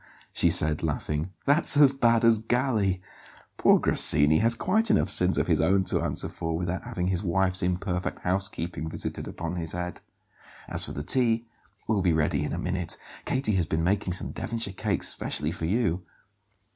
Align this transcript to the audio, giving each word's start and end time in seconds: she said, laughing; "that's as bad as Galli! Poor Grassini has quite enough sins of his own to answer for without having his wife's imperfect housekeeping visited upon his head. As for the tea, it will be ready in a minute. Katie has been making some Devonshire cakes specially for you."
she 0.33 0.49
said, 0.49 0.81
laughing; 0.81 1.31
"that's 1.45 1.77
as 1.77 1.91
bad 1.91 2.25
as 2.25 2.39
Galli! 2.39 3.03
Poor 3.57 3.77
Grassini 3.77 4.39
has 4.39 4.55
quite 4.55 4.89
enough 4.89 5.11
sins 5.11 5.37
of 5.37 5.45
his 5.45 5.61
own 5.61 5.83
to 5.83 6.01
answer 6.01 6.27
for 6.27 6.57
without 6.57 6.85
having 6.85 7.09
his 7.09 7.21
wife's 7.21 7.61
imperfect 7.61 8.17
housekeeping 8.23 8.89
visited 8.89 9.27
upon 9.27 9.57
his 9.57 9.73
head. 9.73 10.01
As 10.67 10.85
for 10.85 10.91
the 10.93 11.03
tea, 11.03 11.45
it 11.81 11.87
will 11.87 12.01
be 12.01 12.13
ready 12.13 12.43
in 12.43 12.51
a 12.51 12.57
minute. 12.57 12.97
Katie 13.25 13.53
has 13.57 13.67
been 13.67 13.83
making 13.83 14.13
some 14.13 14.31
Devonshire 14.31 14.73
cakes 14.73 15.07
specially 15.09 15.51
for 15.51 15.65
you." 15.65 16.01